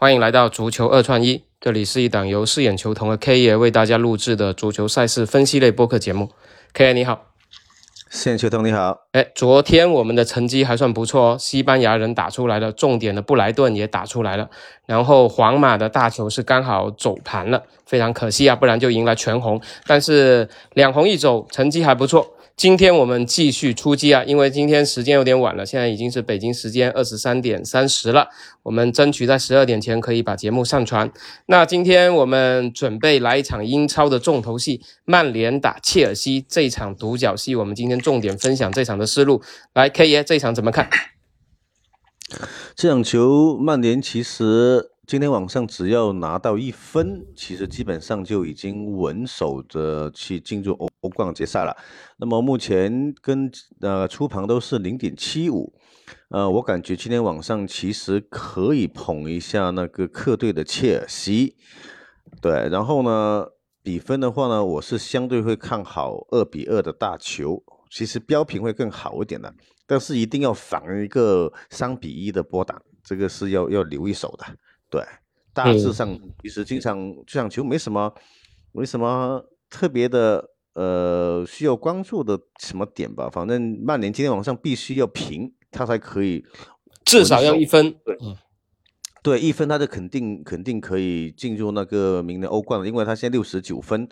[0.00, 6.30] 欢迎来到足球二串一，这里是一档由四眼球童的 K 爷为大家录制的足球赛事分析类播客节目。
[6.72, 7.32] K 爷你好，
[8.08, 9.07] 四眼球童你好。
[9.18, 14.48] 哎，昨天我们的成绩还算不错哦，西班牙人打出来了，重点的布莱顿也打出来了，
[14.86, 19.60] 然后皇马的大球是刚好走盘了，非常可惜啊，不然就迎来全红。
[19.88, 22.34] 但是两红一走，成绩还不错。
[22.56, 28.26] 今天我们继续出击啊，因为今天时间有点晚了，现在已经是北京时间二十三点三十了，
[28.64, 31.08] 我们争取在十二点前可以把节目上传。
[31.46, 39.42] 那今天我们准备来一场英超的重头戏，曼联打切尔西这场独角戏，我们今天重点分享这场的思路。
[39.74, 40.88] 来，K 爷，这一场怎么看？
[42.76, 44.92] 这场球，曼联其实。
[45.08, 51.74] 今天晚上只要拿到一分，其实基本上就已经稳守着去进入欧欧冠决赛了。
[52.18, 53.50] 那么目前跟
[53.80, 55.72] 呃出盘都是零点七五，
[56.28, 61.56] 呃，我感觉今天晚上其实可以捧一下那个客队的切尔西。
[62.42, 63.46] 对，然后呢，
[63.82, 69.52] 比分的话呢，我是相对会看好二比二的大球，其实标平会更好一点的，
[69.86, 74.44] 但是一定要防一个三比一的波挡，这个是要要留一手的。
[74.90, 75.02] 对，
[75.52, 78.12] 大致上其实经常这场球没什么，
[78.72, 83.28] 没什么特别的，呃，需要关注的什么点吧。
[83.30, 86.44] 反正曼联今天晚上必须要平，他才可以
[87.04, 87.94] 至少要一分。
[88.04, 88.16] 对。
[89.28, 94.08] 对一分，他就肯定肯定可以进入那个明年欧冠了，因为他现在六十九分，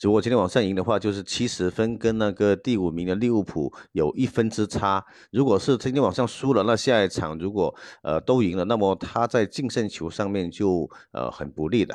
[0.00, 5.04] 如果今天晚上赢的话，就是七十分，跟那个第五名的利物浦有一分之差。
[5.32, 11.92] 如果是今天晚上输了，那下一场如果呃都赢了，那么他在净胜球上面就呃很不利的。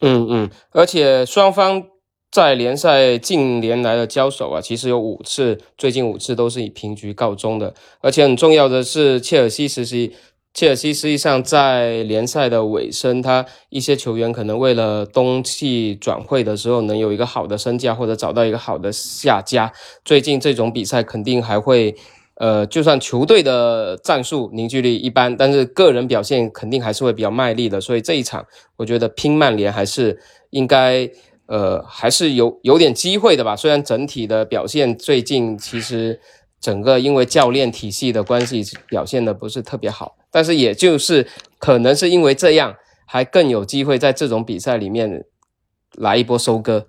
[0.00, 1.82] 嗯嗯，而且双方
[2.30, 7.74] 在联赛近年来的交手啊，其实有五次，最近五次都是以平局告终的。
[8.00, 10.12] 而且很重要的是，切尔西实习。
[10.54, 19.72] 切尔西实际上在联赛的尾声，他一些球员可能为了冬季转会的时候能有一个好的身价，或者找到一个好的下家。
[20.04, 21.94] 最近这种比赛肯定还会，
[22.34, 27.80] 呃，就算球队的战术凝聚力一般，但是个人表现肯定还是会比较卖力的。
[27.80, 28.44] 所以这一场，
[28.76, 31.08] 我觉得拼曼联还是应该，
[31.46, 33.56] 呃，还是有有点机会的吧。
[33.56, 36.20] 虽然整体的表现最近其实。
[36.60, 41.28] 整个因为教练体系的关系表现的不是特别好，但是也就是
[41.58, 42.74] 可能是因为这样，
[43.06, 45.24] 还更有机会在这种比赛里面
[45.94, 46.88] 来一波收割。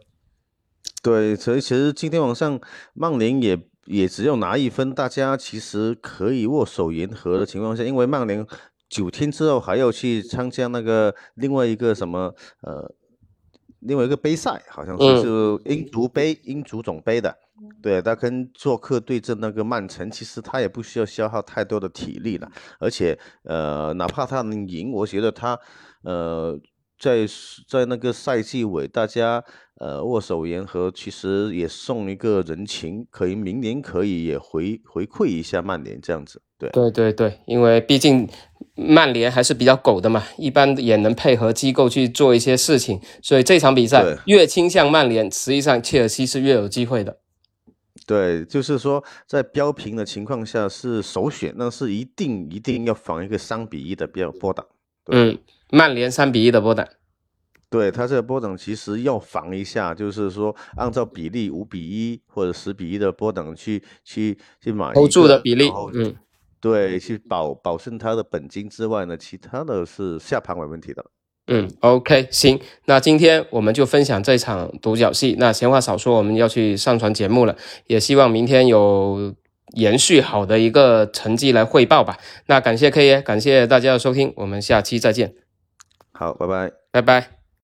[1.03, 2.59] 对，所以其实今天晚上
[2.93, 8.43] 曼联也也只有拿一分，大家其实可以握手言和的情况下，因为曼联
[8.89, 12.91] 九天之后还要去参加那个另外一个什么呃。
[13.85, 15.27] 另外一个杯赛好像是是
[15.66, 17.35] 英足杯、英足总杯的，
[17.81, 22.49] 对他跟做客对阵那个曼城，其实他也不需要消耗太多的体力了，
[22.79, 25.59] 而且呃，哪怕他能赢，我觉得他
[26.03, 26.59] 呃
[26.97, 27.27] 在
[27.67, 29.44] 在那个赛季尾，大家
[29.79, 36.69] 呃握手言和，其实也送一个人情，可以明年可以也回回馈一下曼联这样子，对。
[36.69, 38.29] 对对对，因为毕竟。
[38.75, 47.19] 曼联还是比较狗的嘛，一般也能配合机构去做一些事情，所以这场比赛越倾向曼联，实际上切尔西是越有机会的。
[48.07, 54.66] 对，就是说在标平的情况下是首选，但是一定一定要防一个三比一的标波档。
[55.12, 55.38] 嗯，
[55.69, 56.88] 曼联三比一的波档。
[57.69, 66.16] 对他这个波档其实要防一下，就是说按照比例五比一或者十比一的波档去去去买投注的比例，嗯。
[66.63, 71.03] 对，去保保证他的本金之外呢，其他的是下盘没问题的。
[71.47, 75.35] 嗯，OK，行，那今天我们就分享这场独角戏。
[75.38, 77.53] 那闲话少说，我们要去上传节目了，
[77.88, 79.35] 也希望明天有
[79.74, 82.18] 延续好的一个成绩来汇报吧。
[82.46, 85.35] 那感谢 K 爷，感谢大家的收听，我们下期再见。
[86.13, 87.32] 好，拜拜，拜拜。